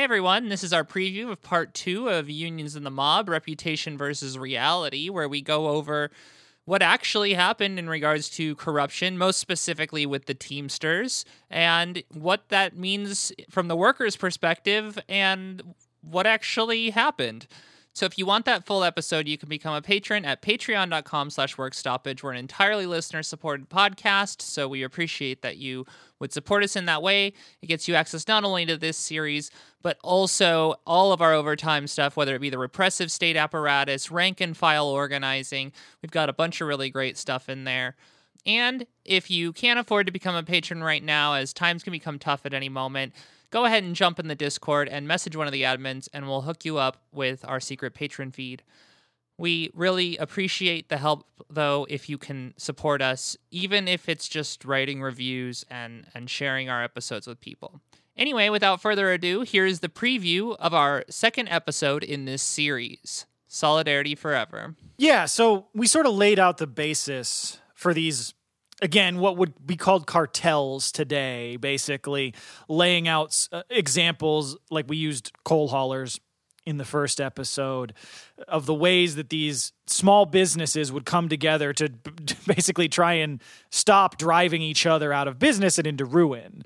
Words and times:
Hey 0.00 0.04
everyone, 0.04 0.48
this 0.48 0.64
is 0.64 0.72
our 0.72 0.82
preview 0.82 1.30
of 1.30 1.42
part 1.42 1.74
two 1.74 2.08
of 2.08 2.30
Unions 2.30 2.74
and 2.74 2.86
the 2.86 2.90
Mob 2.90 3.28
Reputation 3.28 3.98
versus 3.98 4.38
Reality, 4.38 5.10
where 5.10 5.28
we 5.28 5.42
go 5.42 5.68
over 5.68 6.10
what 6.64 6.80
actually 6.80 7.34
happened 7.34 7.78
in 7.78 7.86
regards 7.86 8.30
to 8.30 8.56
corruption, 8.56 9.18
most 9.18 9.38
specifically 9.38 10.06
with 10.06 10.24
the 10.24 10.32
Teamsters, 10.32 11.26
and 11.50 12.02
what 12.14 12.48
that 12.48 12.74
means 12.74 13.30
from 13.50 13.68
the 13.68 13.76
workers' 13.76 14.16
perspective 14.16 14.98
and 15.06 15.74
what 16.00 16.26
actually 16.26 16.88
happened. 16.88 17.46
So 17.92 18.06
if 18.06 18.16
you 18.16 18.24
want 18.24 18.46
that 18.46 18.64
full 18.64 18.82
episode, 18.82 19.28
you 19.28 19.36
can 19.36 19.50
become 19.50 19.74
a 19.74 19.82
patron 19.82 20.24
at 20.24 20.40
patreon.com 20.40 21.28
slash 21.28 21.56
workstoppage. 21.56 22.22
We're 22.22 22.30
an 22.30 22.38
entirely 22.38 22.86
listener-supported 22.86 23.68
podcast, 23.68 24.40
so 24.40 24.66
we 24.66 24.82
appreciate 24.82 25.42
that 25.42 25.58
you 25.58 25.84
would 26.20 26.32
support 26.32 26.62
us 26.62 26.76
in 26.76 26.84
that 26.84 27.02
way. 27.02 27.32
It 27.60 27.66
gets 27.66 27.88
you 27.88 27.94
access 27.94 28.28
not 28.28 28.44
only 28.44 28.64
to 28.66 28.76
this 28.76 28.96
series, 28.96 29.50
but 29.82 29.98
also 30.04 30.76
all 30.86 31.12
of 31.12 31.20
our 31.20 31.32
overtime 31.32 31.86
stuff, 31.86 32.16
whether 32.16 32.34
it 32.36 32.40
be 32.40 32.50
the 32.50 32.58
repressive 32.58 33.10
state 33.10 33.36
apparatus, 33.36 34.10
rank 34.10 34.40
and 34.40 34.56
file 34.56 34.86
organizing. 34.86 35.72
We've 36.02 36.10
got 36.10 36.28
a 36.28 36.34
bunch 36.34 36.60
of 36.60 36.68
really 36.68 36.90
great 36.90 37.16
stuff 37.16 37.48
in 37.48 37.64
there. 37.64 37.96
And 38.46 38.86
if 39.04 39.30
you 39.30 39.52
can't 39.52 39.78
afford 39.78 40.06
to 40.06 40.12
become 40.12 40.34
a 40.34 40.42
patron 40.42 40.82
right 40.82 41.02
now, 41.02 41.34
as 41.34 41.52
times 41.52 41.82
can 41.82 41.90
become 41.90 42.18
tough 42.18 42.46
at 42.46 42.54
any 42.54 42.68
moment, 42.68 43.14
go 43.50 43.64
ahead 43.64 43.84
and 43.84 43.94
jump 43.94 44.18
in 44.18 44.28
the 44.28 44.34
Discord 44.34 44.88
and 44.88 45.06
message 45.06 45.36
one 45.36 45.46
of 45.46 45.52
the 45.52 45.62
admins, 45.62 46.08
and 46.12 46.26
we'll 46.26 46.42
hook 46.42 46.64
you 46.64 46.78
up 46.78 46.98
with 47.12 47.44
our 47.46 47.60
secret 47.60 47.94
patron 47.94 48.30
feed. 48.30 48.62
We 49.40 49.70
really 49.72 50.18
appreciate 50.18 50.90
the 50.90 50.98
help, 50.98 51.24
though, 51.48 51.86
if 51.88 52.10
you 52.10 52.18
can 52.18 52.52
support 52.58 53.00
us, 53.00 53.38
even 53.50 53.88
if 53.88 54.06
it's 54.06 54.28
just 54.28 54.66
writing 54.66 55.00
reviews 55.00 55.64
and, 55.70 56.04
and 56.12 56.28
sharing 56.28 56.68
our 56.68 56.84
episodes 56.84 57.26
with 57.26 57.40
people. 57.40 57.80
Anyway, 58.18 58.50
without 58.50 58.82
further 58.82 59.10
ado, 59.10 59.40
here's 59.40 59.80
the 59.80 59.88
preview 59.88 60.54
of 60.58 60.74
our 60.74 61.06
second 61.08 61.48
episode 61.48 62.04
in 62.04 62.26
this 62.26 62.42
series 62.42 63.24
Solidarity 63.48 64.14
Forever. 64.14 64.76
Yeah, 64.98 65.24
so 65.24 65.68
we 65.74 65.86
sort 65.86 66.04
of 66.04 66.12
laid 66.12 66.38
out 66.38 66.58
the 66.58 66.66
basis 66.66 67.60
for 67.74 67.94
these 67.94 68.34
again, 68.82 69.20
what 69.20 69.38
would 69.38 69.66
be 69.66 69.76
called 69.76 70.06
cartels 70.06 70.92
today, 70.92 71.56
basically 71.56 72.34
laying 72.68 73.08
out 73.08 73.48
uh, 73.52 73.62
examples 73.70 74.58
like 74.70 74.86
we 74.86 74.98
used 74.98 75.32
coal 75.44 75.68
haulers 75.68 76.20
in 76.70 76.78
the 76.78 76.84
first 76.84 77.20
episode 77.20 77.92
of 78.48 78.64
the 78.64 78.74
ways 78.74 79.16
that 79.16 79.28
these 79.28 79.72
small 79.86 80.24
businesses 80.24 80.90
would 80.90 81.04
come 81.04 81.28
together 81.28 81.72
to 81.74 81.92
basically 82.46 82.88
try 82.88 83.14
and 83.14 83.42
stop 83.70 84.16
driving 84.16 84.62
each 84.62 84.86
other 84.86 85.12
out 85.12 85.28
of 85.28 85.38
business 85.38 85.76
and 85.76 85.86
into 85.86 86.04
ruin, 86.04 86.62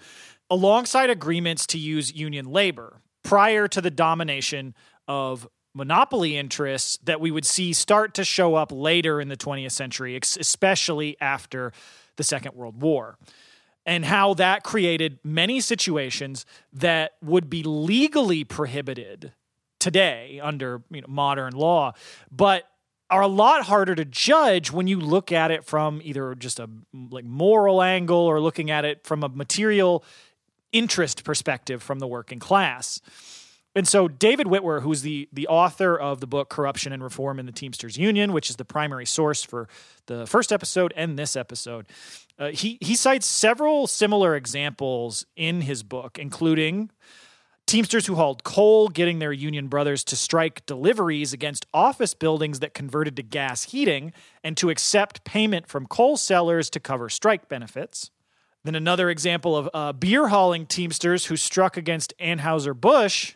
alongside 0.49 1.11
agreements 1.11 1.67
to 1.67 1.79
use 1.79 2.15
union 2.15 2.47
labor 2.47 3.01
prior 3.25 3.67
to 3.67 3.81
the 3.81 3.91
domination 3.91 4.75
of 5.09 5.49
monopoly 5.75 6.37
interests 6.37 6.99
that 7.03 7.21
we 7.21 7.31
would 7.31 7.45
see 7.45 7.73
start 7.73 8.15
to 8.15 8.25
show 8.25 8.55
up 8.55 8.71
later 8.71 9.21
in 9.21 9.29
the 9.29 9.37
20th 9.37 9.73
century, 9.73 10.17
especially 10.17 11.17
after 11.21 11.73
the 12.17 12.23
Second 12.23 12.55
World 12.55 12.81
War. 12.81 13.19
And 13.87 14.05
how 14.05 14.35
that 14.35 14.63
created 14.63 15.19
many 15.25 15.61
situations 15.61 16.47
that 16.73 17.13
would 17.21 17.51
be 17.51 17.63
legally 17.63 18.45
prohibited 18.45 19.33
today 19.85 20.41
under 20.43 20.83
you 20.91 21.03
know, 21.03 21.07
modern 21.09 21.53
law, 21.53 21.93
but 22.33 22.65
are 23.11 23.21
a 23.21 23.29
lot 23.29 23.65
harder 23.67 23.95
to 23.95 24.05
judge 24.05 24.73
when 24.73 24.87
you 24.89 24.99
look 24.99 25.31
at 25.31 25.51
it 25.51 25.63
from 25.63 26.01
either 26.03 26.35
just 26.35 26.59
a 26.59 26.69
like 27.11 27.25
moral 27.25 27.83
angle 27.83 28.17
or 28.17 28.41
looking 28.41 28.71
at 28.71 28.87
it 28.87 29.05
from 29.05 29.23
a 29.23 29.29
material 29.29 30.03
interest 30.73 31.23
perspective 31.23 31.83
from 31.83 31.99
the 31.99 32.07
working 32.07 32.39
class. 32.39 33.01
And 33.77 33.87
so 33.87 34.09
David 34.09 34.47
Witwer, 34.47 34.83
who's 34.83 35.03
the 35.03 35.29
the 35.33 35.47
author 35.49 35.97
of 35.97 36.21
the 36.21 36.27
book 36.27 36.49
Corruption 36.49 36.93
and 36.93 37.03
Reform 37.03 37.39
in 37.39 37.45
the 37.45 37.53
Teamsters 37.53 37.99
Union, 37.99 38.33
which 38.33 38.49
is 38.49 38.57
the 38.57 38.65
primary 38.65 39.05
source 39.05 39.43
for 39.43 39.69
the 40.07 40.27
first 40.27 40.51
episode 40.51 40.95
and 40.97 41.19
this 41.19 41.37
episode, 41.37 41.87
uh, 42.39 42.49
he 42.49 42.79
he 42.81 42.97
cites 42.97 43.27
several 43.27 43.87
similar 43.87 44.35
examples 44.35 45.27
in 45.37 45.61
his 45.61 45.83
book, 45.83 46.19
including 46.19 46.91
Teamsters 47.67 48.07
who 48.07 48.15
hauled 48.15 48.45
coal 48.45 48.89
getting 48.89 49.19
their 49.19 49.33
union 49.33 49.69
brothers 49.69 50.05
to 50.05 50.17
strike 50.17 50.67
deliveries 50.67 51.33
against 51.33 51.67
office 51.73 52.13
buildings 52.13 52.61
that 52.61 52.75
converted 52.75 53.17
to 53.17 53.23
gas 53.23 53.65
heating 53.65 54.13
and 54.43 54.57
to 54.59 54.69
accept 54.69 55.25
payment 55.25 55.67
from 55.67 55.87
coal 55.87 56.17
sellers 56.17 56.69
to 56.71 56.79
cover 56.79 57.09
strike 57.09 57.49
benefits. 57.49 58.11
Then 58.65 58.75
another 58.75 59.09
example 59.09 59.57
of 59.57 59.69
uh, 59.73 59.93
beer 59.93 60.29
hauling 60.29 60.67
Teamsters 60.67 61.27
who 61.27 61.37
struck 61.37 61.77
against 61.77 62.15
Anheuser-Busch 62.19 63.35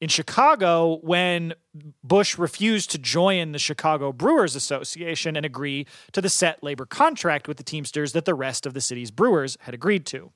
in 0.00 0.08
Chicago 0.08 0.98
when 1.02 1.54
Busch 2.02 2.36
refused 2.36 2.90
to 2.90 2.98
join 2.98 3.52
the 3.52 3.58
Chicago 3.58 4.12
Brewers 4.12 4.56
Association 4.56 5.36
and 5.36 5.46
agree 5.46 5.86
to 6.10 6.20
the 6.20 6.28
set 6.28 6.62
labor 6.64 6.84
contract 6.84 7.46
with 7.46 7.56
the 7.56 7.62
Teamsters 7.62 8.12
that 8.12 8.24
the 8.24 8.34
rest 8.34 8.66
of 8.66 8.74
the 8.74 8.80
city's 8.80 9.12
brewers 9.12 9.56
had 9.60 9.74
agreed 9.74 10.04
to. 10.06 10.32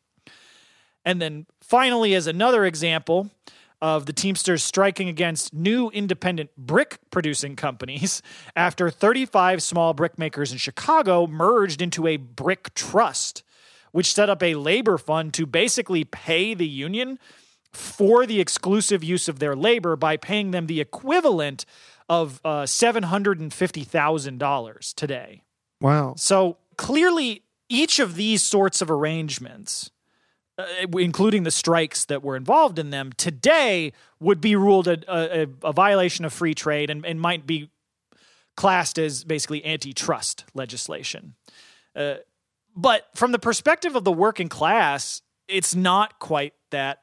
And 1.06 1.22
then 1.22 1.46
finally, 1.62 2.14
as 2.14 2.26
another 2.26 2.66
example 2.66 3.30
of 3.80 4.04
the 4.06 4.12
Teamsters 4.12 4.64
striking 4.64 5.08
against 5.08 5.54
new 5.54 5.88
independent 5.90 6.50
brick 6.56 6.98
producing 7.10 7.56
companies 7.56 8.22
after 8.56 8.90
35 8.90 9.62
small 9.62 9.94
brick 9.94 10.18
makers 10.18 10.50
in 10.50 10.58
Chicago 10.58 11.28
merged 11.28 11.80
into 11.80 12.08
a 12.08 12.16
brick 12.16 12.74
trust, 12.74 13.44
which 13.92 14.12
set 14.12 14.28
up 14.28 14.42
a 14.42 14.56
labor 14.56 14.98
fund 14.98 15.32
to 15.34 15.46
basically 15.46 16.02
pay 16.04 16.54
the 16.54 16.66
union 16.66 17.20
for 17.72 18.26
the 18.26 18.40
exclusive 18.40 19.04
use 19.04 19.28
of 19.28 19.38
their 19.38 19.54
labor 19.54 19.94
by 19.94 20.16
paying 20.16 20.50
them 20.50 20.66
the 20.66 20.80
equivalent 20.80 21.64
of 22.08 22.40
uh, 22.44 22.62
$750,000 22.62 24.94
today. 24.94 25.42
Wow. 25.80 26.14
So 26.16 26.56
clearly, 26.76 27.42
each 27.68 27.98
of 27.98 28.14
these 28.14 28.42
sorts 28.42 28.80
of 28.80 28.90
arrangements, 28.90 29.90
uh, 30.58 30.64
including 30.98 31.42
the 31.42 31.50
strikes 31.50 32.04
that 32.06 32.22
were 32.22 32.36
involved 32.36 32.78
in 32.78 32.90
them, 32.90 33.12
today 33.16 33.92
would 34.20 34.40
be 34.40 34.56
ruled 34.56 34.88
a, 34.88 35.42
a, 35.42 35.46
a 35.62 35.72
violation 35.72 36.24
of 36.24 36.32
free 36.32 36.54
trade 36.54 36.88
and, 36.88 37.04
and, 37.04 37.20
might 37.20 37.46
be 37.46 37.70
classed 38.56 38.98
as 38.98 39.22
basically 39.22 39.64
antitrust 39.66 40.44
legislation. 40.54 41.34
Uh, 41.94 42.14
but 42.74 43.08
from 43.14 43.32
the 43.32 43.38
perspective 43.38 43.96
of 43.96 44.04
the 44.04 44.12
working 44.12 44.48
class, 44.48 45.20
it's 45.46 45.74
not 45.74 46.18
quite 46.18 46.54
that 46.70 47.02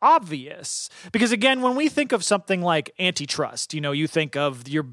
obvious. 0.00 0.90
Because 1.12 1.32
again 1.32 1.62
when 1.62 1.74
we 1.74 1.88
think 1.88 2.12
of 2.12 2.22
something 2.24 2.62
like 2.62 2.94
antitrust 2.98 3.74
you 3.74 3.80
know 3.80 3.92
you 3.92 4.06
think 4.06 4.36
of 4.36 4.68
your 4.68 4.86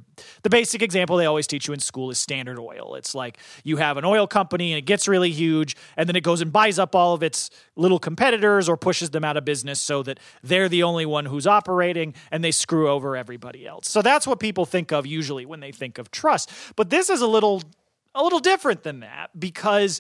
the 0.44 0.50
basic 0.50 0.82
example 0.82 1.18
they 1.18 1.26
always 1.26 1.48
teach 1.48 1.68
you 1.68 1.74
in 1.74 1.80
school 1.80 2.10
is 2.10 2.18
standard 2.18 2.60
oil. 2.60 2.96
It's 2.96 3.14
like 3.14 3.38
you 3.64 3.78
have 3.78 3.98
an 3.98 4.06
oil 4.06 4.28
company 4.28 4.72
and 4.72 4.80
it 4.80 4.86
gets 4.86 5.08
really 5.08 5.32
huge 5.32 5.76
and 5.98 6.08
then 6.10 6.16
it 6.16 6.24
goes 6.24 6.42
and 6.42 6.52
buys 6.52 6.80
up 6.80 6.96
all 6.96 7.14
of 7.14 7.24
its 7.24 7.50
little 7.76 8.00
competitors 8.00 8.68
or 8.68 8.78
pushes 8.78 9.12
them 9.12 9.24
out 9.24 9.38
of 9.38 9.46
business 9.46 9.80
so 9.80 10.04
that 10.04 10.20
they're 10.44 10.70
the 10.70 10.84
only 10.84 11.06
one 11.06 11.26
who's 11.26 11.48
operating 11.48 12.14
and 12.32 12.44
they 12.44 12.52
screw 12.52 12.90
over 12.90 13.16
everybody 13.16 13.68
else. 13.68 13.90
So 13.90 14.02
that's 14.02 14.26
what 14.26 14.40
people 14.40 14.66
think 14.66 14.92
of 14.92 15.06
usually 15.06 15.46
when 15.46 15.60
they 15.60 15.72
think 15.72 15.98
of 15.98 16.12
trust. 16.12 16.52
But 16.76 16.90
this 16.90 17.10
is 17.10 17.22
a 17.22 17.28
little 17.28 17.62
a 18.16 18.24
little 18.24 18.40
different 18.40 18.84
than 18.84 19.02
that 19.02 19.30
because 19.38 20.00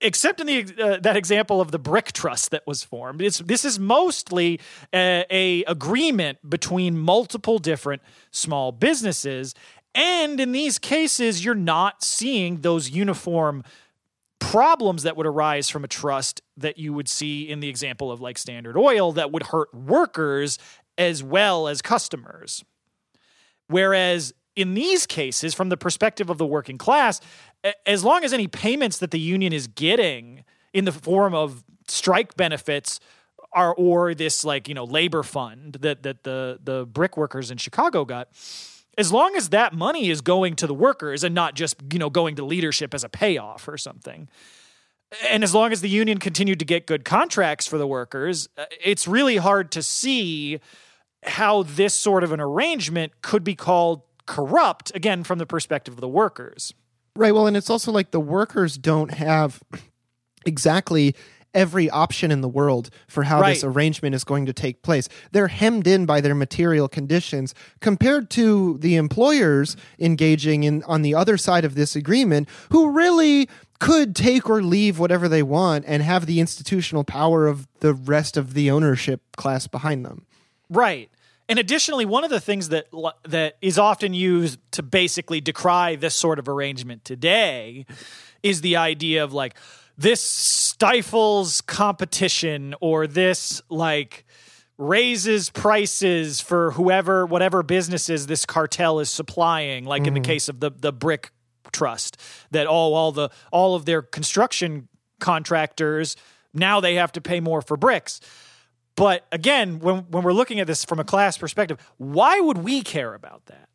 except 0.00 0.40
in 0.40 0.46
the 0.46 0.66
uh, 0.82 0.98
that 1.00 1.16
example 1.16 1.60
of 1.60 1.70
the 1.70 1.78
brick 1.78 2.12
trust 2.12 2.50
that 2.50 2.66
was 2.66 2.82
formed 2.82 3.22
it's 3.22 3.38
this 3.38 3.64
is 3.64 3.78
mostly 3.78 4.60
a, 4.92 5.24
a, 5.30 5.64
agreement 5.64 6.38
between 6.48 6.98
multiple 6.98 7.58
different 7.58 8.02
small 8.30 8.72
businesses. 8.72 9.54
And 9.94 10.38
in 10.38 10.52
these 10.52 10.78
cases 10.78 11.44
you're 11.44 11.54
not 11.54 12.04
seeing 12.04 12.60
those 12.60 12.90
uniform 12.90 13.64
problems 14.38 15.02
that 15.04 15.16
would 15.16 15.26
arise 15.26 15.70
from 15.70 15.82
a 15.82 15.88
trust 15.88 16.42
that 16.56 16.78
you 16.78 16.92
would 16.92 17.08
see 17.08 17.48
in 17.48 17.60
the 17.60 17.68
example 17.68 18.12
of 18.12 18.20
like 18.20 18.36
standard 18.36 18.76
oil 18.76 19.12
that 19.12 19.32
would 19.32 19.44
hurt 19.44 19.72
workers 19.74 20.58
as 20.98 21.22
well 21.22 21.68
as 21.68 21.80
customers. 21.80 22.64
Whereas 23.68 24.34
in 24.54 24.72
these 24.74 25.06
cases, 25.06 25.54
from 25.54 25.68
the 25.68 25.76
perspective 25.76 26.30
of 26.30 26.38
the 26.38 26.46
working 26.46 26.78
class, 26.78 27.20
as 27.84 28.04
long 28.04 28.24
as 28.24 28.32
any 28.32 28.46
payments 28.46 28.98
that 28.98 29.10
the 29.10 29.20
union 29.20 29.52
is 29.52 29.66
getting 29.66 30.44
in 30.72 30.84
the 30.84 30.92
form 30.92 31.34
of 31.34 31.64
strike 31.88 32.36
benefits 32.36 33.00
are 33.52 33.74
or 33.74 34.14
this 34.14 34.44
like 34.44 34.68
you 34.68 34.74
know 34.74 34.84
labor 34.84 35.22
fund 35.22 35.74
that 35.80 36.02
that 36.02 36.24
the 36.24 36.58
the 36.62 36.86
brick 36.86 37.16
workers 37.16 37.50
in 37.50 37.56
Chicago 37.56 38.04
got 38.04 38.28
as 38.98 39.12
long 39.12 39.36
as 39.36 39.50
that 39.50 39.72
money 39.72 40.08
is 40.10 40.20
going 40.20 40.56
to 40.56 40.66
the 40.66 40.74
workers 40.74 41.24
and 41.24 41.34
not 41.34 41.54
just 41.54 41.76
you 41.92 41.98
know 41.98 42.10
going 42.10 42.36
to 42.36 42.44
leadership 42.44 42.94
as 42.94 43.04
a 43.04 43.08
payoff 43.08 43.66
or 43.68 43.78
something 43.78 44.28
and 45.28 45.44
as 45.44 45.54
long 45.54 45.72
as 45.72 45.80
the 45.80 45.88
union 45.88 46.18
continued 46.18 46.58
to 46.58 46.64
get 46.64 46.86
good 46.86 47.04
contracts 47.04 47.66
for 47.66 47.78
the 47.78 47.86
workers 47.86 48.48
uh, 48.58 48.64
it's 48.84 49.08
really 49.08 49.36
hard 49.36 49.70
to 49.70 49.82
see 49.82 50.60
how 51.24 51.62
this 51.62 51.94
sort 51.94 52.22
of 52.22 52.32
an 52.32 52.40
arrangement 52.40 53.12
could 53.22 53.44
be 53.44 53.54
called 53.54 54.02
corrupt 54.26 54.94
again 54.94 55.22
from 55.22 55.38
the 55.38 55.46
perspective 55.46 55.94
of 55.94 56.00
the 56.00 56.08
workers 56.08 56.74
Right. 57.16 57.34
Well, 57.34 57.46
and 57.46 57.56
it's 57.56 57.70
also 57.70 57.92
like 57.92 58.10
the 58.10 58.20
workers 58.20 58.76
don't 58.76 59.12
have 59.12 59.62
exactly 60.44 61.14
every 61.54 61.88
option 61.88 62.30
in 62.30 62.42
the 62.42 62.48
world 62.48 62.90
for 63.08 63.22
how 63.24 63.42
this 63.42 63.64
arrangement 63.64 64.14
is 64.14 64.24
going 64.24 64.44
to 64.44 64.52
take 64.52 64.82
place. 64.82 65.08
They're 65.32 65.48
hemmed 65.48 65.86
in 65.86 66.04
by 66.04 66.20
their 66.20 66.34
material 66.34 66.86
conditions 66.86 67.54
compared 67.80 68.28
to 68.30 68.76
the 68.78 68.96
employers 68.96 69.74
engaging 69.98 70.64
in 70.64 70.82
on 70.84 71.00
the 71.00 71.14
other 71.14 71.38
side 71.38 71.64
of 71.64 71.74
this 71.74 71.96
agreement 71.96 72.48
who 72.70 72.90
really 72.90 73.48
could 73.80 74.14
take 74.14 74.48
or 74.48 74.62
leave 74.62 74.98
whatever 74.98 75.28
they 75.28 75.42
want 75.42 75.84
and 75.86 76.02
have 76.02 76.26
the 76.26 76.40
institutional 76.40 77.04
power 77.04 77.46
of 77.46 77.66
the 77.80 77.94
rest 77.94 78.36
of 78.36 78.52
the 78.52 78.70
ownership 78.70 79.22
class 79.36 79.66
behind 79.66 80.04
them. 80.04 80.26
Right. 80.68 81.10
And 81.48 81.58
additionally, 81.58 82.04
one 82.04 82.24
of 82.24 82.30
the 82.30 82.40
things 82.40 82.70
that 82.70 82.86
that 83.24 83.56
is 83.62 83.78
often 83.78 84.14
used 84.14 84.58
to 84.72 84.82
basically 84.82 85.40
decry 85.40 85.96
this 85.96 86.14
sort 86.14 86.38
of 86.38 86.48
arrangement 86.48 87.04
today 87.04 87.86
is 88.42 88.60
the 88.60 88.76
idea 88.76 89.22
of 89.22 89.32
like 89.32 89.54
this 89.96 90.20
stifles 90.20 91.60
competition 91.60 92.74
or 92.80 93.06
this 93.06 93.62
like 93.70 94.24
raises 94.78 95.48
prices 95.48 96.40
for 96.40 96.72
whoever 96.72 97.24
whatever 97.24 97.62
businesses 97.62 98.26
this 98.26 98.44
cartel 98.44 99.00
is 99.00 99.08
supplying 99.08 99.84
like 99.86 100.06
in 100.06 100.12
the 100.12 100.20
mm-hmm. 100.20 100.32
case 100.32 100.50
of 100.50 100.60
the 100.60 100.70
the 100.70 100.92
brick 100.92 101.30
trust 101.72 102.20
that 102.50 102.66
all 102.66 102.94
all 102.94 103.10
the 103.10 103.30
all 103.50 103.74
of 103.74 103.86
their 103.86 104.02
construction 104.02 104.86
contractors 105.18 106.14
now 106.52 106.78
they 106.78 106.96
have 106.96 107.10
to 107.10 107.22
pay 107.22 107.40
more 107.40 107.62
for 107.62 107.78
bricks 107.78 108.20
but 108.96 109.26
again, 109.30 109.78
when 109.80 109.98
when 110.10 110.24
we're 110.24 110.32
looking 110.32 110.58
at 110.60 110.66
this 110.66 110.84
from 110.84 110.98
a 110.98 111.04
class 111.04 111.38
perspective, 111.38 111.78
why 111.98 112.40
would 112.40 112.58
we 112.58 112.82
care 112.82 113.14
about 113.14 113.42
that? 113.46 113.68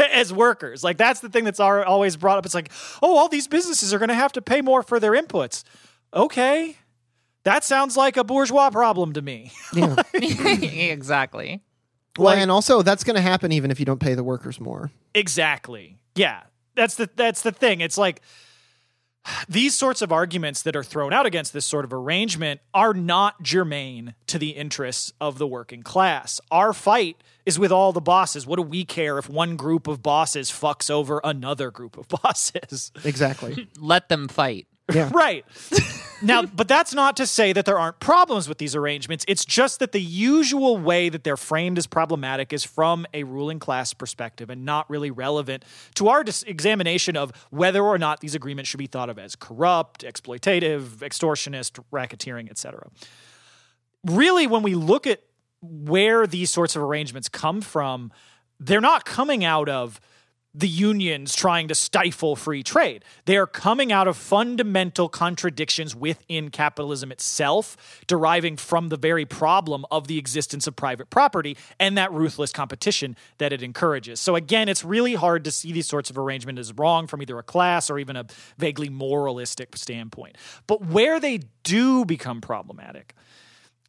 As 0.12 0.32
workers, 0.32 0.84
like 0.84 0.98
that's 0.98 1.20
the 1.20 1.28
thing 1.28 1.44
that's 1.44 1.60
al- 1.60 1.84
always 1.84 2.16
brought 2.16 2.36
up. 2.38 2.44
It's 2.44 2.54
like, 2.54 2.70
oh, 3.02 3.16
all 3.16 3.28
these 3.28 3.48
businesses 3.48 3.94
are 3.94 3.98
going 3.98 4.10
to 4.10 4.14
have 4.14 4.32
to 4.32 4.42
pay 4.42 4.60
more 4.60 4.82
for 4.82 5.00
their 5.00 5.12
inputs. 5.12 5.64
Okay, 6.12 6.76
that 7.44 7.64
sounds 7.64 7.96
like 7.96 8.16
a 8.16 8.24
bourgeois 8.24 8.70
problem 8.70 9.12
to 9.14 9.22
me. 9.22 9.52
Yeah. 9.72 9.96
exactly. 10.12 11.62
well, 12.18 12.26
Like- 12.34 12.38
and 12.38 12.50
also 12.50 12.82
that's 12.82 13.04
going 13.04 13.16
to 13.16 13.22
happen 13.22 13.52
even 13.52 13.70
if 13.70 13.78
you 13.80 13.86
don't 13.86 14.00
pay 14.00 14.14
the 14.14 14.24
workers 14.24 14.60
more. 14.60 14.90
Exactly. 15.14 15.96
Yeah. 16.14 16.42
That's 16.74 16.96
the 16.96 17.08
that's 17.16 17.40
the 17.42 17.52
thing. 17.52 17.80
It's 17.80 17.96
like 17.96 18.20
these 19.48 19.74
sorts 19.74 20.02
of 20.02 20.12
arguments 20.12 20.62
that 20.62 20.76
are 20.76 20.82
thrown 20.82 21.12
out 21.12 21.26
against 21.26 21.52
this 21.52 21.66
sort 21.66 21.84
of 21.84 21.92
arrangement 21.92 22.60
are 22.74 22.94
not 22.94 23.42
germane 23.42 24.14
to 24.26 24.38
the 24.38 24.50
interests 24.50 25.12
of 25.20 25.38
the 25.38 25.46
working 25.46 25.82
class. 25.82 26.40
Our 26.50 26.72
fight 26.72 27.16
is 27.44 27.58
with 27.58 27.72
all 27.72 27.92
the 27.92 28.00
bosses. 28.00 28.46
What 28.46 28.56
do 28.56 28.62
we 28.62 28.84
care 28.84 29.18
if 29.18 29.28
one 29.28 29.56
group 29.56 29.86
of 29.86 30.02
bosses 30.02 30.50
fucks 30.50 30.90
over 30.90 31.20
another 31.22 31.70
group 31.70 31.96
of 31.96 32.08
bosses? 32.22 32.92
Exactly. 33.04 33.68
Let 33.78 34.08
them 34.08 34.28
fight. 34.28 34.66
Yeah. 34.92 35.10
right. 35.14 35.44
now, 36.22 36.42
but 36.42 36.68
that's 36.68 36.94
not 36.94 37.16
to 37.16 37.26
say 37.26 37.52
that 37.52 37.64
there 37.64 37.78
aren't 37.78 37.98
problems 37.98 38.48
with 38.48 38.58
these 38.58 38.76
arrangements. 38.76 39.24
It's 39.26 39.44
just 39.44 39.80
that 39.80 39.92
the 39.92 40.00
usual 40.00 40.78
way 40.78 41.08
that 41.08 41.24
they're 41.24 41.36
framed 41.36 41.78
as 41.78 41.86
problematic 41.86 42.52
is 42.52 42.64
from 42.64 43.06
a 43.12 43.24
ruling 43.24 43.58
class 43.58 43.92
perspective 43.92 44.48
and 44.48 44.64
not 44.64 44.88
really 44.88 45.10
relevant 45.10 45.64
to 45.94 46.08
our 46.08 46.22
dis- 46.22 46.44
examination 46.44 47.16
of 47.16 47.32
whether 47.50 47.82
or 47.82 47.98
not 47.98 48.20
these 48.20 48.34
agreements 48.34 48.70
should 48.70 48.78
be 48.78 48.86
thought 48.86 49.10
of 49.10 49.18
as 49.18 49.34
corrupt, 49.34 50.02
exploitative, 50.02 50.98
extortionist, 50.98 51.82
racketeering, 51.92 52.48
etc. 52.48 52.88
Really, 54.04 54.46
when 54.46 54.62
we 54.62 54.74
look 54.74 55.06
at 55.06 55.22
where 55.62 56.26
these 56.26 56.50
sorts 56.50 56.76
of 56.76 56.82
arrangements 56.82 57.28
come 57.28 57.60
from, 57.60 58.12
they're 58.60 58.80
not 58.80 59.04
coming 59.04 59.44
out 59.44 59.68
of 59.68 60.00
the 60.56 60.66
unions 60.68 61.36
trying 61.36 61.68
to 61.68 61.74
stifle 61.74 62.34
free 62.34 62.62
trade. 62.62 63.04
They 63.26 63.36
are 63.36 63.46
coming 63.46 63.92
out 63.92 64.08
of 64.08 64.16
fundamental 64.16 65.10
contradictions 65.10 65.94
within 65.94 66.50
capitalism 66.50 67.12
itself, 67.12 67.76
deriving 68.06 68.56
from 68.56 68.88
the 68.88 68.96
very 68.96 69.26
problem 69.26 69.84
of 69.90 70.08
the 70.08 70.16
existence 70.16 70.66
of 70.66 70.74
private 70.74 71.10
property 71.10 71.58
and 71.78 71.98
that 71.98 72.10
ruthless 72.10 72.52
competition 72.52 73.16
that 73.36 73.52
it 73.52 73.62
encourages. 73.62 74.18
So, 74.18 74.34
again, 74.34 74.70
it's 74.70 74.82
really 74.82 75.14
hard 75.14 75.44
to 75.44 75.50
see 75.50 75.72
these 75.72 75.86
sorts 75.86 76.08
of 76.08 76.16
arrangements 76.16 76.58
as 76.58 76.72
wrong 76.72 77.06
from 77.06 77.20
either 77.20 77.38
a 77.38 77.42
class 77.42 77.90
or 77.90 77.98
even 77.98 78.16
a 78.16 78.24
vaguely 78.56 78.88
moralistic 78.88 79.76
standpoint. 79.76 80.36
But 80.66 80.86
where 80.86 81.20
they 81.20 81.40
do 81.64 82.06
become 82.06 82.40
problematic 82.40 83.14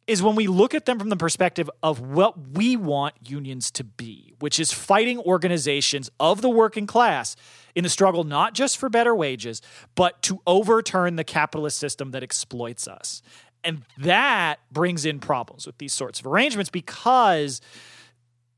is 0.08 0.22
when 0.22 0.34
we 0.34 0.46
look 0.46 0.74
at 0.74 0.86
them 0.86 0.98
from 0.98 1.10
the 1.10 1.16
perspective 1.16 1.70
of 1.82 2.00
what 2.00 2.34
we 2.54 2.76
want 2.76 3.14
unions 3.22 3.70
to 3.70 3.84
be, 3.84 4.34
which 4.40 4.58
is 4.58 4.72
fighting 4.72 5.18
organizations 5.20 6.10
of 6.18 6.40
the 6.40 6.48
working 6.48 6.86
class 6.86 7.36
in 7.74 7.84
the 7.84 7.90
struggle 7.90 8.24
not 8.24 8.54
just 8.54 8.78
for 8.78 8.88
better 8.88 9.14
wages, 9.14 9.60
but 9.94 10.20
to 10.22 10.40
overturn 10.46 11.16
the 11.16 11.24
capitalist 11.24 11.78
system 11.78 12.10
that 12.12 12.22
exploits 12.22 12.88
us. 12.88 13.22
And 13.62 13.82
that 13.98 14.60
brings 14.72 15.04
in 15.04 15.20
problems 15.20 15.66
with 15.66 15.76
these 15.76 15.92
sorts 15.92 16.20
of 16.20 16.26
arrangements 16.26 16.70
because 16.70 17.60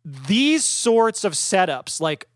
these 0.04 0.64
sorts 0.64 1.24
of 1.24 1.32
setups, 1.32 2.00
like 2.00 2.28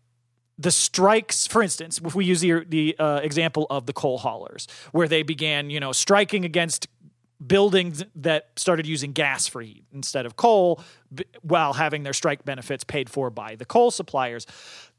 the 0.57 0.71
strikes, 0.71 1.47
for 1.47 1.63
instance, 1.63 2.01
if 2.03 2.15
we 2.15 2.25
use 2.25 2.41
the, 2.41 2.65
the 2.67 2.95
uh, 2.99 3.21
example 3.23 3.65
of 3.69 3.85
the 3.85 3.93
coal 3.93 4.17
haulers, 4.17 4.67
where 4.91 5.07
they 5.07 5.23
began, 5.23 5.69
you 5.69 5.79
know, 5.79 5.93
striking 5.93 6.43
against 6.43 6.87
buildings 7.45 8.03
that 8.15 8.49
started 8.55 8.85
using 8.87 9.11
gas 9.11 9.47
for 9.47 9.61
heat 9.61 9.83
instead 9.93 10.25
of 10.25 10.35
coal 10.35 10.81
b- 11.13 11.25
while 11.41 11.73
having 11.73 12.03
their 12.03 12.13
strike 12.13 12.45
benefits 12.45 12.83
paid 12.83 13.09
for 13.09 13.29
by 13.29 13.55
the 13.55 13.65
coal 13.65 13.91
suppliers. 13.91 14.45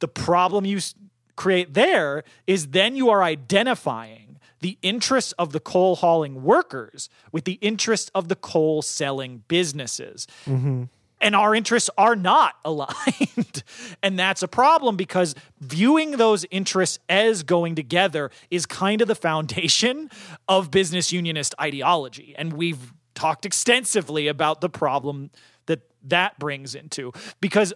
The 0.00 0.09
problem 0.09 0.65
you 0.65 0.79
s- 0.79 0.94
create 1.37 1.75
there 1.75 2.25
is 2.47 2.69
then 2.69 2.97
you 2.97 3.09
are 3.11 3.23
identifying 3.23 4.38
the 4.61 4.79
interests 4.83 5.33
of 5.33 5.53
the 5.53 5.61
coal 5.61 5.97
hauling 5.97 6.43
workers 6.43 7.09
with 7.31 7.44
the 7.44 7.55
interests 7.55 8.11
of 8.15 8.29
the 8.29 8.37
coal 8.37 8.83
selling 8.83 9.43
businesses 9.49 10.27
mm-hmm. 10.47 10.85
And 11.20 11.34
our 11.34 11.54
interests 11.54 11.90
are 11.96 12.16
not 12.16 12.54
aligned. 12.64 13.62
and 14.02 14.18
that's 14.18 14.42
a 14.42 14.48
problem 14.48 14.96
because 14.96 15.34
viewing 15.60 16.12
those 16.12 16.44
interests 16.50 16.98
as 17.08 17.42
going 17.42 17.74
together 17.74 18.30
is 18.50 18.66
kind 18.66 19.00
of 19.00 19.08
the 19.08 19.14
foundation 19.14 20.10
of 20.48 20.70
business 20.70 21.12
unionist 21.12 21.54
ideology. 21.60 22.34
And 22.36 22.52
we've 22.52 22.92
talked 23.14 23.46
extensively 23.46 24.28
about 24.28 24.60
the 24.60 24.68
problem 24.68 25.30
that 25.66 25.80
that 26.04 26.38
brings 26.38 26.74
into 26.74 27.12
because 27.40 27.72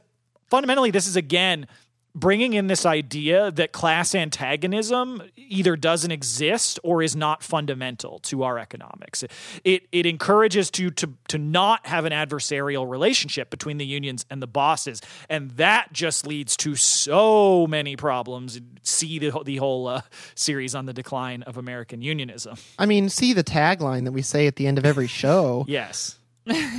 fundamentally, 0.48 0.90
this 0.90 1.06
is 1.06 1.16
again 1.16 1.66
bringing 2.15 2.55
in 2.55 2.67
this 2.67 2.85
idea 2.85 3.51
that 3.53 3.73
class 3.73 4.15
antagonism 4.15 5.23
either 5.37 5.77
doesn't 5.77 6.11
exist 6.11 6.79
or 6.83 7.03
is 7.03 7.15
not 7.15 7.43
fundamental 7.43 8.19
to 8.21 8.43
our 8.43 8.59
economics. 8.59 9.23
It 9.65 9.87
it 9.93 10.07
encourages 10.07 10.71
to 10.73 10.91
to 10.91 11.15
to 11.29 11.39
not 11.39 11.87
have 11.87 12.05
an 12.05 12.12
adversarial 12.12 12.89
relationship 12.89 13.51
between 13.51 13.79
the 13.79 13.87
unions 13.87 14.27
and 14.31 14.43
the 14.43 14.47
bosses, 14.47 15.00
and 15.29 15.50
that 15.52 15.93
just 15.93 16.26
leads 16.26 16.57
to 16.59 16.75
so 16.75 17.67
many 17.67 17.97
problems. 17.97 18.61
See 18.83 19.19
the 19.19 19.43
the 19.45 19.57
whole 19.57 19.88
uh, 19.88 20.02
series 20.35 20.75
on 20.75 20.87
the 20.87 20.93
decline 20.93 21.43
of 21.45 21.57
American 21.57 22.02
unionism. 22.02 22.57
I 22.79 22.87
mean, 22.87 23.09
see 23.09 23.33
the 23.33 23.45
tagline 23.45 24.05
that 24.05 24.12
we 24.12 24.23
say 24.23 24.47
at 24.47 24.57
the 24.57 24.67
end 24.67 24.79
of 24.79 24.85
every 24.85 25.07
show. 25.21 25.64
Yes. 25.69 26.17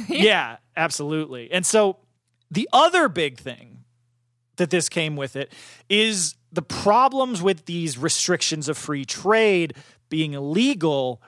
yeah, 0.09 0.57
absolutely. 0.75 1.51
And 1.51 1.65
so 1.65 1.97
the 2.49 2.67
other 2.73 3.07
big 3.07 3.37
thing 3.37 3.70
that 4.61 4.69
this 4.69 4.89
came 4.89 5.15
with 5.15 5.35
it 5.35 5.51
is 5.89 6.35
the 6.51 6.61
problems 6.61 7.41
with 7.41 7.65
these 7.65 7.97
restrictions 7.97 8.69
of 8.69 8.77
free 8.77 9.03
trade 9.03 9.73
being 10.09 10.33
illegal 10.33 11.21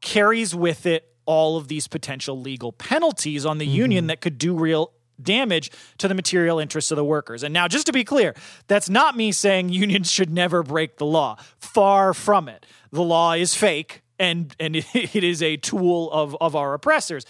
carries 0.00 0.52
with 0.52 0.84
it 0.84 1.08
all 1.24 1.56
of 1.56 1.68
these 1.68 1.86
potential 1.86 2.40
legal 2.40 2.72
penalties 2.72 3.46
on 3.46 3.58
the 3.58 3.66
mm-hmm. 3.66 3.76
union 3.76 4.06
that 4.08 4.20
could 4.20 4.36
do 4.36 4.54
real 4.56 4.92
damage 5.22 5.70
to 5.98 6.08
the 6.08 6.14
material 6.14 6.58
interests 6.58 6.90
of 6.90 6.96
the 6.96 7.04
workers. 7.04 7.44
And 7.44 7.54
now 7.54 7.68
just 7.68 7.86
to 7.86 7.92
be 7.92 8.02
clear, 8.02 8.34
that's 8.66 8.88
not 8.88 9.16
me 9.16 9.30
saying 9.30 9.68
unions 9.72 10.10
should 10.10 10.30
never 10.30 10.64
break 10.64 10.96
the 10.96 11.06
law. 11.06 11.36
Far 11.58 12.12
from 12.12 12.48
it. 12.48 12.66
The 12.90 13.02
law 13.02 13.34
is 13.34 13.54
fake 13.54 14.02
and 14.18 14.54
and 14.58 14.76
it 14.94 15.22
is 15.22 15.40
a 15.40 15.56
tool 15.56 16.10
of 16.10 16.36
of 16.40 16.56
our 16.56 16.74
oppressors. 16.74 17.24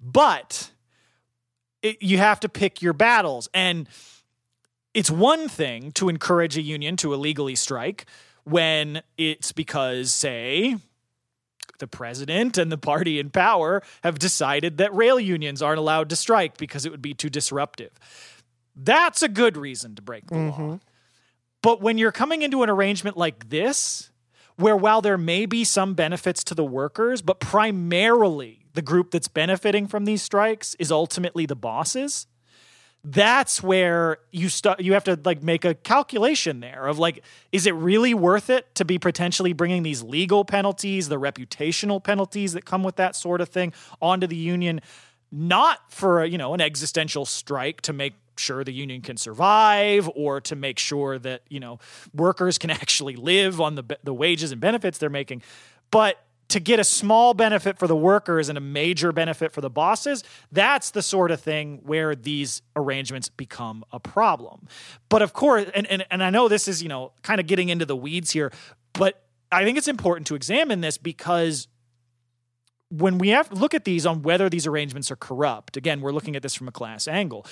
But 0.00 0.70
it, 1.82 2.00
you 2.00 2.18
have 2.18 2.38
to 2.40 2.48
pick 2.48 2.80
your 2.80 2.92
battles 2.92 3.48
and 3.52 3.88
it's 4.94 5.10
one 5.10 5.48
thing 5.48 5.92
to 5.92 6.08
encourage 6.08 6.56
a 6.56 6.62
union 6.62 6.96
to 6.98 7.12
illegally 7.12 7.54
strike 7.54 8.06
when 8.44 9.02
it's 9.16 9.52
because, 9.52 10.12
say, 10.12 10.76
the 11.78 11.86
president 11.86 12.58
and 12.58 12.70
the 12.70 12.78
party 12.78 13.18
in 13.18 13.30
power 13.30 13.82
have 14.02 14.18
decided 14.18 14.78
that 14.78 14.94
rail 14.94 15.18
unions 15.18 15.62
aren't 15.62 15.78
allowed 15.78 16.08
to 16.10 16.16
strike 16.16 16.56
because 16.56 16.86
it 16.86 16.90
would 16.90 17.02
be 17.02 17.14
too 17.14 17.30
disruptive. 17.30 17.90
That's 18.76 19.22
a 19.22 19.28
good 19.28 19.56
reason 19.56 19.94
to 19.96 20.02
break 20.02 20.26
the 20.26 20.34
law. 20.34 20.52
Mm-hmm. 20.52 20.74
But 21.62 21.80
when 21.80 21.98
you're 21.98 22.12
coming 22.12 22.42
into 22.42 22.62
an 22.62 22.70
arrangement 22.70 23.16
like 23.16 23.50
this, 23.50 24.10
where 24.56 24.76
while 24.76 25.00
there 25.00 25.18
may 25.18 25.46
be 25.46 25.64
some 25.64 25.94
benefits 25.94 26.44
to 26.44 26.54
the 26.54 26.64
workers, 26.64 27.22
but 27.22 27.40
primarily 27.40 28.66
the 28.74 28.82
group 28.82 29.10
that's 29.10 29.28
benefiting 29.28 29.86
from 29.86 30.04
these 30.04 30.22
strikes 30.22 30.74
is 30.76 30.90
ultimately 30.90 31.46
the 31.46 31.56
bosses, 31.56 32.26
that's 33.04 33.62
where 33.62 34.18
you 34.30 34.48
start 34.48 34.80
you 34.80 34.92
have 34.92 35.02
to 35.02 35.18
like 35.24 35.42
make 35.42 35.64
a 35.64 35.74
calculation 35.74 36.60
there 36.60 36.86
of 36.86 37.00
like 37.00 37.24
is 37.50 37.66
it 37.66 37.74
really 37.74 38.14
worth 38.14 38.48
it 38.48 38.72
to 38.76 38.84
be 38.84 38.96
potentially 38.96 39.52
bringing 39.52 39.82
these 39.82 40.02
legal 40.02 40.44
penalties 40.44 41.08
the 41.08 41.18
reputational 41.18 42.02
penalties 42.02 42.52
that 42.52 42.64
come 42.64 42.84
with 42.84 42.94
that 42.96 43.16
sort 43.16 43.40
of 43.40 43.48
thing 43.48 43.72
onto 44.00 44.28
the 44.28 44.36
union 44.36 44.80
not 45.32 45.80
for 45.90 46.24
you 46.24 46.38
know 46.38 46.54
an 46.54 46.60
existential 46.60 47.26
strike 47.26 47.80
to 47.80 47.92
make 47.92 48.14
sure 48.36 48.62
the 48.62 48.72
union 48.72 49.00
can 49.00 49.16
survive 49.16 50.08
or 50.14 50.40
to 50.40 50.54
make 50.54 50.78
sure 50.78 51.18
that 51.18 51.42
you 51.48 51.58
know 51.58 51.80
workers 52.14 52.56
can 52.56 52.70
actually 52.70 53.16
live 53.16 53.60
on 53.60 53.74
the 53.74 53.98
the 54.04 54.14
wages 54.14 54.52
and 54.52 54.60
benefits 54.60 54.98
they're 54.98 55.10
making 55.10 55.42
but 55.90 56.24
to 56.52 56.60
get 56.60 56.78
a 56.78 56.84
small 56.84 57.32
benefit 57.32 57.78
for 57.78 57.86
the 57.86 57.96
workers 57.96 58.50
and 58.50 58.58
a 58.58 58.60
major 58.60 59.10
benefit 59.10 59.52
for 59.52 59.62
the 59.62 59.70
bosses, 59.70 60.22
that's 60.52 60.90
the 60.90 61.00
sort 61.00 61.30
of 61.30 61.40
thing 61.40 61.80
where 61.82 62.14
these 62.14 62.60
arrangements 62.76 63.30
become 63.30 63.82
a 63.90 63.98
problem. 63.98 64.68
But 65.08 65.22
of 65.22 65.32
course, 65.32 65.70
and, 65.74 65.86
and, 65.86 66.04
and 66.10 66.22
I 66.22 66.28
know 66.28 66.48
this 66.48 66.68
is, 66.68 66.82
you 66.82 66.90
know, 66.90 67.12
kind 67.22 67.40
of 67.40 67.46
getting 67.46 67.70
into 67.70 67.86
the 67.86 67.96
weeds 67.96 68.32
here, 68.32 68.52
but 68.92 69.24
I 69.50 69.64
think 69.64 69.78
it's 69.78 69.88
important 69.88 70.26
to 70.26 70.34
examine 70.34 70.82
this 70.82 70.98
because 70.98 71.68
when 72.90 73.16
we 73.16 73.30
have 73.30 73.50
look 73.50 73.72
at 73.72 73.86
these 73.86 74.04
on 74.04 74.20
whether 74.20 74.50
these 74.50 74.66
arrangements 74.66 75.10
are 75.10 75.16
corrupt, 75.16 75.78
again, 75.78 76.02
we're 76.02 76.12
looking 76.12 76.36
at 76.36 76.42
this 76.42 76.54
from 76.54 76.68
a 76.68 76.72
class 76.72 77.08
angle. 77.08 77.46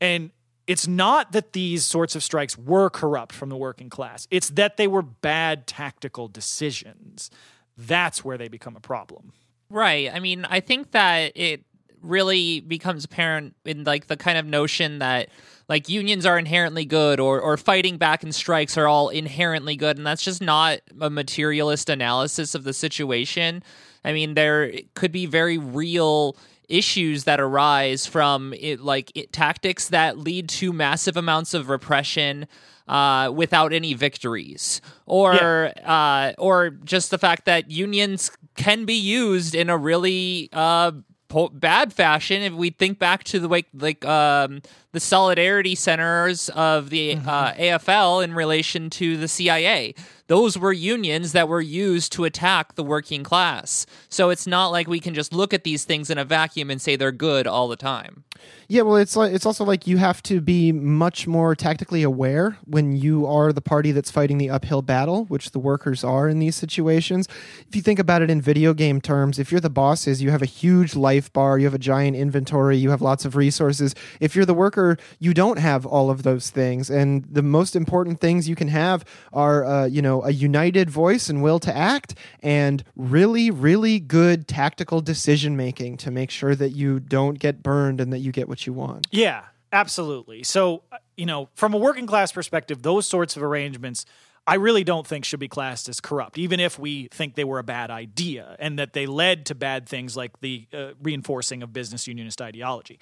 And 0.00 0.30
it's 0.66 0.88
not 0.88 1.32
that 1.32 1.52
these 1.52 1.84
sorts 1.84 2.16
of 2.16 2.22
strikes 2.22 2.56
were 2.56 2.88
corrupt 2.88 3.34
from 3.34 3.50
the 3.50 3.56
working 3.56 3.90
class, 3.90 4.26
it's 4.30 4.48
that 4.50 4.78
they 4.78 4.86
were 4.86 5.02
bad 5.02 5.66
tactical 5.66 6.26
decisions 6.26 7.30
that's 7.76 8.24
where 8.24 8.38
they 8.38 8.48
become 8.48 8.76
a 8.76 8.80
problem. 8.80 9.32
Right. 9.68 10.10
I 10.12 10.20
mean, 10.20 10.44
I 10.44 10.60
think 10.60 10.92
that 10.92 11.32
it 11.34 11.64
really 12.02 12.60
becomes 12.60 13.04
apparent 13.04 13.54
in 13.64 13.84
like 13.84 14.06
the 14.06 14.16
kind 14.16 14.38
of 14.38 14.46
notion 14.46 15.00
that 15.00 15.28
like 15.68 15.88
unions 15.88 16.24
are 16.24 16.38
inherently 16.38 16.84
good 16.84 17.18
or 17.18 17.40
or 17.40 17.56
fighting 17.56 17.96
back 17.96 18.22
and 18.22 18.34
strikes 18.34 18.78
are 18.78 18.86
all 18.86 19.08
inherently 19.08 19.74
good 19.74 19.96
and 19.96 20.06
that's 20.06 20.22
just 20.22 20.40
not 20.40 20.78
a 21.00 21.10
materialist 21.10 21.88
analysis 21.88 22.54
of 22.54 22.64
the 22.64 22.72
situation. 22.72 23.62
I 24.04 24.12
mean, 24.12 24.34
there 24.34 24.72
could 24.94 25.10
be 25.10 25.26
very 25.26 25.58
real 25.58 26.36
issues 26.68 27.24
that 27.24 27.40
arise 27.40 28.06
from 28.06 28.52
it 28.54 28.80
like 28.80 29.10
it, 29.14 29.32
tactics 29.32 29.88
that 29.88 30.18
lead 30.18 30.48
to 30.48 30.72
massive 30.72 31.16
amounts 31.16 31.54
of 31.54 31.68
repression 31.68 32.46
uh, 32.88 33.30
without 33.34 33.72
any 33.72 33.94
victories, 33.94 34.80
or 35.06 35.34
yeah. 35.34 36.32
uh, 36.36 36.40
or 36.40 36.70
just 36.70 37.10
the 37.10 37.18
fact 37.18 37.44
that 37.46 37.70
unions 37.70 38.30
can 38.56 38.84
be 38.84 38.94
used 38.94 39.54
in 39.54 39.70
a 39.70 39.76
really 39.76 40.48
uh, 40.52 40.92
po- 41.28 41.48
bad 41.48 41.92
fashion. 41.92 42.42
If 42.42 42.52
we 42.52 42.70
think 42.70 42.98
back 42.98 43.24
to 43.24 43.40
the 43.40 43.48
like 43.48 43.66
like 43.74 44.04
um, 44.04 44.62
the 44.96 45.00
solidarity 45.00 45.74
centers 45.74 46.48
of 46.48 46.88
the 46.88 47.16
mm-hmm. 47.16 47.28
Uh, 47.28 47.52
AFL 47.52 48.24
in 48.24 48.32
relation 48.32 48.88
to 48.88 49.18
the 49.18 49.28
CIA, 49.28 49.94
those 50.28 50.56
were 50.56 50.72
unions 50.72 51.32
that 51.32 51.48
were 51.48 51.60
used 51.60 52.12
to 52.12 52.24
attack 52.24 52.74
the 52.74 52.82
working 52.82 53.22
class. 53.22 53.84
So 54.08 54.30
it's 54.30 54.46
not 54.46 54.68
like 54.68 54.88
we 54.88 54.98
can 54.98 55.12
just 55.12 55.34
look 55.34 55.52
at 55.52 55.64
these 55.64 55.84
things 55.84 56.08
in 56.08 56.16
a 56.16 56.24
vacuum 56.24 56.70
and 56.70 56.80
say 56.80 56.96
they're 56.96 57.12
good 57.12 57.46
all 57.46 57.68
the 57.68 57.76
time. 57.76 58.24
Yeah, 58.68 58.82
well, 58.82 58.96
it's 58.96 59.16
like 59.16 59.32
it's 59.32 59.46
also 59.46 59.64
like 59.64 59.86
you 59.86 59.96
have 59.98 60.22
to 60.24 60.40
be 60.40 60.72
much 60.72 61.26
more 61.26 61.54
tactically 61.54 62.02
aware 62.02 62.58
when 62.64 62.96
you 62.96 63.26
are 63.26 63.52
the 63.52 63.60
party 63.60 63.92
that's 63.92 64.10
fighting 64.10 64.38
the 64.38 64.50
uphill 64.50 64.82
battle, 64.82 65.24
which 65.26 65.52
the 65.52 65.58
workers 65.58 66.02
are 66.02 66.28
in 66.28 66.40
these 66.40 66.56
situations. 66.56 67.28
If 67.68 67.76
you 67.76 67.82
think 67.82 67.98
about 67.98 68.22
it 68.22 68.30
in 68.30 68.40
video 68.40 68.74
game 68.74 69.00
terms, 69.00 69.38
if 69.38 69.52
you're 69.52 69.60
the 69.60 69.70
bosses, 69.70 70.20
you 70.20 70.30
have 70.30 70.42
a 70.42 70.46
huge 70.46 70.96
life 70.96 71.32
bar, 71.32 71.58
you 71.58 71.64
have 71.64 71.74
a 71.74 71.78
giant 71.78 72.16
inventory, 72.16 72.76
you 72.76 72.90
have 72.90 73.00
lots 73.00 73.24
of 73.24 73.36
resources. 73.36 73.94
If 74.20 74.34
you're 74.34 74.44
the 74.44 74.54
worker, 74.54 74.85
you 75.18 75.34
don't 75.34 75.58
have 75.58 75.84
all 75.84 76.08
of 76.10 76.22
those 76.22 76.48
things, 76.48 76.88
and 76.88 77.26
the 77.30 77.42
most 77.42 77.76
important 77.76 78.18
things 78.18 78.48
you 78.48 78.56
can 78.56 78.68
have 78.68 79.04
are, 79.32 79.66
uh, 79.66 79.84
you 79.84 80.00
know 80.00 80.06
know, 80.06 80.24
a 80.24 80.30
united 80.30 80.88
voice 80.88 81.28
and 81.28 81.42
will 81.42 81.58
to 81.60 81.76
act, 81.76 82.14
and 82.42 82.82
really, 82.94 83.50
really 83.50 83.98
good 83.98 84.48
tactical 84.48 85.00
decision 85.00 85.56
making 85.56 85.96
to 85.98 86.10
make 86.10 86.30
sure 86.30 86.54
that 86.54 86.70
you 86.70 87.00
don't 87.00 87.38
get 87.38 87.62
burned 87.62 88.00
and 88.00 88.12
that 88.12 88.20
you 88.20 88.32
get 88.32 88.48
what 88.48 88.66
you 88.66 88.72
want. 88.72 89.06
Yeah, 89.10 89.44
absolutely. 89.72 90.42
So, 90.42 90.82
uh, 90.90 90.98
you 91.16 91.26
know, 91.26 91.48
from 91.54 91.74
a 91.74 91.78
working 91.78 92.06
class 92.06 92.32
perspective, 92.32 92.82
those 92.82 93.06
sorts 93.06 93.36
of 93.36 93.42
arrangements. 93.42 94.06
I 94.48 94.54
really 94.54 94.84
don't 94.84 95.04
think 95.04 95.24
should 95.24 95.40
be 95.40 95.48
classed 95.48 95.88
as 95.88 95.98
corrupt, 95.98 96.38
even 96.38 96.60
if 96.60 96.78
we 96.78 97.08
think 97.10 97.34
they 97.34 97.42
were 97.42 97.58
a 97.58 97.64
bad 97.64 97.90
idea 97.90 98.54
and 98.60 98.78
that 98.78 98.92
they 98.92 99.04
led 99.04 99.44
to 99.46 99.56
bad 99.56 99.88
things 99.88 100.16
like 100.16 100.38
the 100.38 100.68
uh, 100.72 100.90
reinforcing 101.02 101.64
of 101.64 101.72
business 101.72 102.06
unionist 102.06 102.40
ideology. 102.40 103.00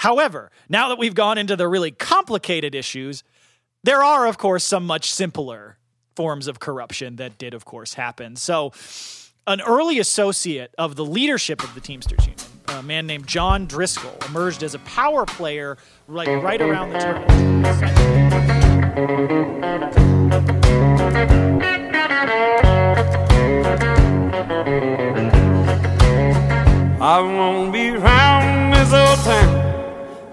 However, 0.00 0.50
now 0.70 0.88
that 0.88 0.96
we've 0.96 1.14
gone 1.14 1.36
into 1.36 1.56
the 1.56 1.68
really 1.68 1.90
complicated 1.90 2.74
issues, 2.74 3.22
there 3.84 4.02
are, 4.02 4.26
of 4.26 4.38
course, 4.38 4.64
some 4.64 4.86
much 4.86 5.12
simpler 5.12 5.76
forms 6.16 6.46
of 6.46 6.58
corruption 6.58 7.16
that 7.16 7.36
did, 7.36 7.52
of 7.52 7.66
course, 7.66 7.92
happen. 7.92 8.34
So, 8.36 8.72
an 9.46 9.60
early 9.60 9.98
associate 9.98 10.74
of 10.78 10.96
the 10.96 11.04
leadership 11.04 11.62
of 11.62 11.74
the 11.74 11.82
Teamsters 11.82 12.26
Union, 12.26 12.46
a 12.68 12.82
man 12.82 13.06
named 13.06 13.26
John 13.26 13.66
Driscoll, 13.66 14.16
emerged 14.26 14.62
as 14.62 14.74
a 14.74 14.78
power 14.80 15.26
player 15.26 15.76
like 16.08 16.28
right 16.28 16.62
around 16.62 16.94
the 16.94 16.98
turn. 16.98 17.26
I 27.02 27.20
won't 27.20 27.70
be 27.70 27.90
old 27.90 28.19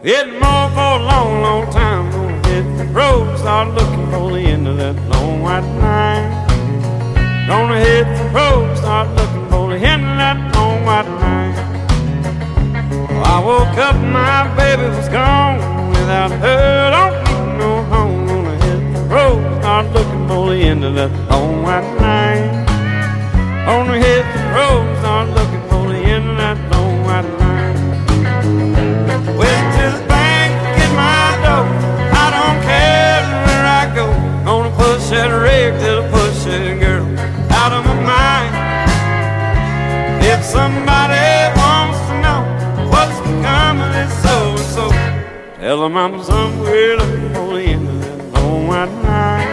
It 0.04 0.28
more 0.28 0.70
for 0.78 1.00
a 1.00 1.04
long, 1.04 1.42
long 1.42 1.72
time. 1.72 2.12
Hit 2.46 2.78
the 2.78 2.86
road, 2.94 3.36
start 3.40 3.74
looking 3.74 4.12
for 4.12 4.32
the 4.32 4.42
end 4.42 4.68
of 4.68 4.78
that 4.78 4.96
long 5.10 5.42
white 5.42 5.66
line. 5.82 6.48
Gonna 7.48 7.80
hit 7.80 8.06
the 8.06 8.30
road, 8.30 8.78
start 8.78 9.10
looking 9.16 9.50
for 9.50 9.70
the 9.72 9.78
end 9.78 10.06
of 10.06 10.18
that 10.18 10.56
long 10.56 10.86
white 10.86 11.10
line. 11.10 11.56
Well, 13.10 13.24
I 13.26 13.44
woke 13.44 13.78
up, 13.80 13.96
my 13.96 14.56
baby 14.56 14.84
was 14.84 15.10
gone. 15.10 15.90
Without 15.90 16.30
her, 16.30 16.92
don't 16.92 17.18
need 17.26 17.58
no 17.58 17.82
home. 17.86 18.28
Gonna 18.28 18.66
hit 18.66 18.94
the 18.94 19.02
road, 19.16 19.62
start 19.62 19.88
looking 19.94 20.28
for 20.28 20.50
the 20.52 20.58
end 20.62 20.84
of 20.84 20.94
that 20.94 21.12
long 21.32 21.64
white 21.64 21.90
line. 22.00 22.66
Gonna 23.66 23.98
hit 23.98 24.26
the 24.32 24.44
road, 24.54 24.97
rig 35.58 35.80
till 35.80 36.04
I 36.04 36.12
push 36.12 36.44
that 36.46 36.80
girl 36.80 37.06
out 37.62 37.72
of 37.78 37.84
my 37.90 37.98
mind. 38.14 38.54
If 40.32 40.44
somebody 40.44 41.30
wants 41.60 42.00
to 42.08 42.14
know 42.26 42.42
what's 42.92 43.18
become 43.26 43.78
of 43.86 43.92
this 43.98 44.14
so 44.24 44.36
and 44.52 44.68
so, 44.76 44.86
tell 45.60 45.78
them 45.82 45.98
I'm 45.98 46.24
somewhere 46.24 46.98
looking 46.98 47.30
for 47.34 47.48
the 47.56 47.64
end 47.74 47.88
of 47.90 47.98
that 48.06 48.20
long 48.34 48.68
white 48.68 48.94
line. 49.08 49.52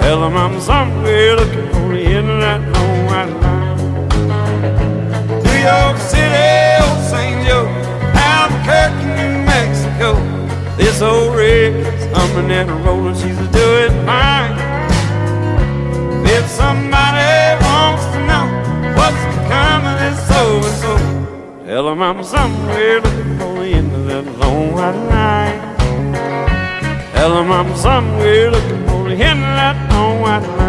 Tell 0.00 0.20
them 0.22 0.36
I'm 0.36 0.60
somewhere 0.60 1.36
looking 1.36 1.68
for 1.74 1.86
the 1.94 2.02
end 2.18 2.28
of 2.34 2.40
that 2.46 2.60
long 2.74 2.98
white 3.10 3.34
line. 3.44 3.78
New 5.46 5.58
York 5.70 5.96
City, 6.12 6.50
old 6.84 7.02
St. 7.12 7.38
Joe, 7.46 7.66
Albuquerque, 8.30 9.06
New 9.18 9.34
Mexico. 9.52 10.08
This 10.76 11.02
old 11.02 11.36
rig 11.36 11.79
humming 12.14 12.50
and 12.50 12.70
rolling, 12.84 13.14
she's 13.14 13.38
doing 13.60 13.94
fine. 14.06 14.54
If 16.26 16.46
somebody 16.48 17.32
wants 17.66 18.04
to 18.12 18.18
know 18.30 18.46
what's 18.96 19.22
become 19.34 19.82
of 19.90 19.98
this 19.98 20.18
so 20.28 20.40
and 20.56 20.74
so, 20.82 20.92
tell 21.66 21.84
them 21.86 22.02
I'm 22.02 22.22
somewhere 22.22 23.00
looking 23.00 23.38
for 23.38 23.54
the 23.60 23.70
end 23.78 23.92
of 23.92 24.04
that 24.06 24.24
long 24.38 24.72
white 24.72 25.00
line. 25.14 25.60
Tell 27.14 27.34
them 27.34 27.52
I'm 27.52 27.74
somewhere 27.76 28.50
looking 28.50 28.86
for 28.88 29.08
the 29.08 29.16
end 29.16 29.40
of 29.40 29.54
that 29.60 29.92
long 29.92 30.20
white 30.20 30.46
line. 30.46 30.59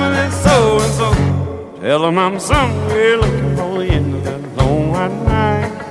Of 0.00 0.32
so 0.32 0.78
and 0.80 0.92
so, 0.94 1.80
tell 1.80 2.02
them 2.02 2.18
I'm 2.18 2.38
somewhere 2.40 3.16
looking 3.18 3.56
for 3.56 3.78
the 3.78 3.86
end 3.86 4.14
of 4.14 4.24
that 4.24 4.56
long 4.56 4.90
white 4.90 5.16
night. 5.24 5.84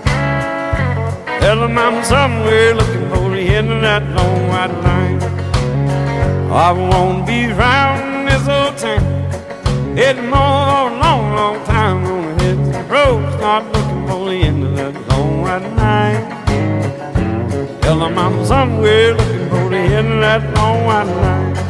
Tell 1.41 1.60
them 1.60 1.77
I'm 1.77 2.03
somewhere 2.03 2.75
looking 2.75 3.10
for 3.10 3.29
the 3.29 3.41
end 3.41 3.72
of 3.72 3.81
that 3.81 4.03
long 4.15 4.48
white 4.48 4.74
line. 4.83 5.22
I 6.51 6.72
won't 6.72 7.25
be 7.25 7.48
round 7.48 8.27
this 8.27 8.48
old 8.48 8.77
town. 8.77 9.03
It's 9.98 10.19
more 10.19 10.31
a 10.31 11.00
long, 11.03 11.36
long 11.36 11.63
time 11.65 12.05
on 12.05 12.38
the 12.38 12.43
hit 12.43 12.57
the 12.72 12.83
road. 12.83 13.33
Start 13.33 13.65
looking 13.74 14.07
for 14.07 14.29
the 14.29 14.36
end 14.36 14.63
of 14.63 14.75
that 14.75 15.07
long 15.10 15.41
white 15.41 15.74
night. 15.75 16.25
Tell 17.81 18.00
them 18.00 18.17
I'm 18.17 18.45
somewhere 18.45 19.13
looking 19.13 19.50
for 19.50 19.69
the 19.69 19.77
end 19.77 20.13
of 20.13 20.19
that 20.22 20.55
long 20.55 20.86
white 20.86 21.03
line. 21.03 21.62